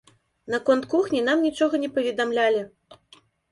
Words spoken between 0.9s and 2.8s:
кухні нам нічога не паведамлялі.